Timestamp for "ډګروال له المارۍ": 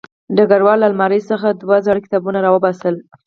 0.35-1.21